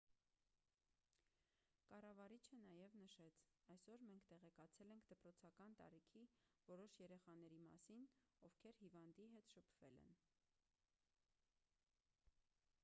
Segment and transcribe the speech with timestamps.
[1.89, 3.41] կառավարիչը նաև նշեց
[3.73, 6.23] այսօր մենք տեղեկացել ենք դպրոցական տարիքի
[6.71, 8.07] որոշ երեխաների մասին
[8.49, 10.17] ովքեր հիվանդի հետ շփվել են